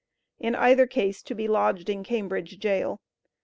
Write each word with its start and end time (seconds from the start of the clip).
In 0.39 0.55
either 0.55 0.89
ease 0.95 1.21
to 1.21 1.35
be 1.35 1.47
lodged 1.47 1.87
in 1.87 2.03
Cambridge 2.03 2.57
Jail. 2.57 2.99